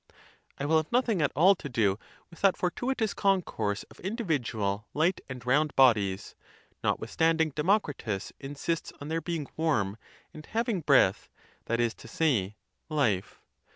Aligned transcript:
I 0.57 0.65
will 0.65 0.77
have 0.77 0.91
nothing 0.91 1.21
at 1.21 1.31
all 1.35 1.53
to 1.53 1.69
do 1.69 1.99
with 2.31 2.41
that 2.41 2.57
fortuitous 2.57 3.13
con 3.13 3.43
course 3.43 3.83
of 3.83 3.99
individual 3.99 4.87
light 4.95 5.21
and 5.29 5.45
round 5.45 5.75
bodies, 5.75 6.33
notwithstand 6.83 7.39
ing 7.39 7.51
Democritus 7.51 8.33
insists 8.39 8.91
on 8.99 9.09
their 9.09 9.21
being 9.21 9.45
warm 9.55 9.97
and 10.33 10.43
having 10.43 10.81
breath, 10.81 11.29
that 11.65 11.79
is 11.79 11.93
to 11.93 12.07
say, 12.07 12.55
life. 12.89 13.39